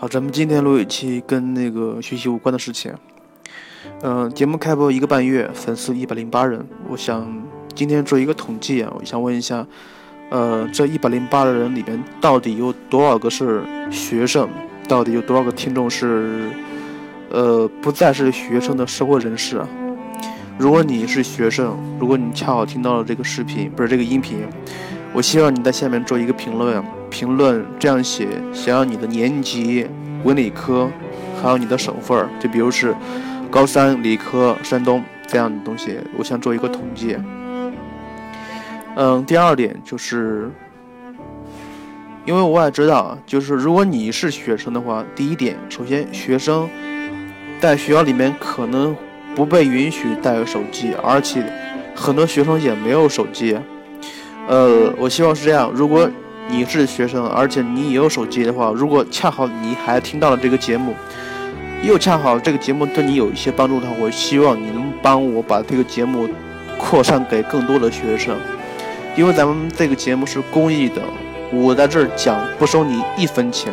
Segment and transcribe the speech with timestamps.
[0.00, 2.90] 好，咱们今天录一期跟那个学习无关的事情。
[4.00, 6.66] 嗯，节目开播一个半月，粉丝一百零八人。
[6.88, 7.30] 我想
[7.74, 9.66] 今天做一个统计啊，我想问一下，
[10.30, 14.48] 呃，这一百零八的人里边，到底有多少个是学生？
[14.88, 16.48] 到底有多少个听众是
[17.28, 19.68] 呃不再是学生的社会人士啊？
[20.56, 24.38] 如果你是学生，如果你恰好听到了这个视频，不是这个音频，
[25.12, 26.82] 我希望你在下面做一个评论。
[27.10, 29.86] 评论这样写，想要你的年级、
[30.24, 30.88] 文理科，
[31.42, 32.94] 还有你的省份就比如是
[33.50, 37.16] 高三理科山东这样的东西，我想做一个统计。
[38.96, 40.50] 嗯，第二点就是，
[42.24, 46.68] 因为我也知道，就是如果你是学生的话，第一点，首先学生
[47.60, 48.96] 在学校里面可能
[49.34, 51.44] 不被允许带手机，而且
[51.94, 53.58] 很多学生也没有手机。
[54.48, 56.08] 呃，我希望是这样，如果。
[56.50, 60.94] 你是学生，而且你也有手机的话，如果恰好你还听到了这个节目，
[61.82, 66.28] 又恰好这个节目对你有一些帮助的话，我希望你能帮我把这个节目
[66.76, 68.36] 扩散给更多的学生，
[69.16, 71.00] 因为咱们这个节目是公益的，
[71.52, 73.72] 我在这儿讲不收你一分钱，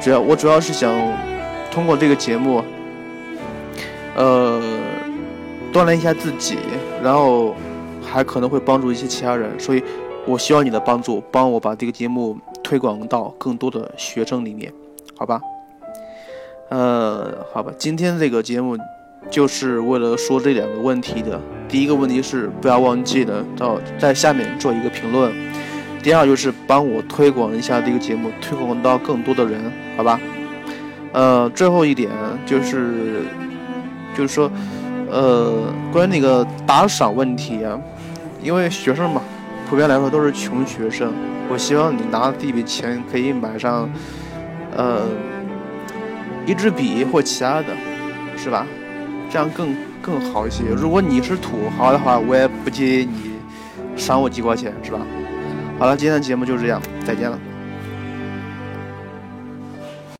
[0.00, 0.94] 主要我主要是想
[1.70, 2.64] 通过这个节目，
[4.14, 4.62] 呃，
[5.72, 6.58] 锻炼一下自己，
[7.02, 7.56] 然后
[8.04, 9.82] 还可能会帮助一些其他人，所以。
[10.24, 14.72] 我需要你的帮助，帮我把这个节目推广到更多的学生里面，
[15.16, 15.40] 好吧？
[16.70, 18.78] 呃，好吧，今天这个节目
[19.28, 21.40] 就是为了说这两个问题的。
[21.68, 25.32] 第一个问题是不要忘记了到在下面做一个评论，
[26.02, 29.60] 第二就是帮我推广一下这个节目，推广到更多的人，
[29.96, 30.20] 好吧？
[31.12, 32.10] 呃，最后一点
[32.46, 33.22] 就是
[34.16, 34.50] 就是说，
[35.10, 37.78] 呃，关于那个打赏问题啊，
[38.40, 39.20] 因为学生嘛。
[39.72, 41.14] 普遍来说都是穷学生，
[41.48, 43.88] 我希望你拿这笔钱可以买上，
[44.76, 45.08] 呃，
[46.44, 47.68] 一支笔或其他的，
[48.36, 48.66] 是吧？
[49.30, 50.64] 这样更更好一些。
[50.76, 53.38] 如果你是土豪的话，我也不介意你
[53.96, 54.98] 赏我几块钱，是吧？
[55.78, 57.38] 好了，今天的节目就这样，再见了。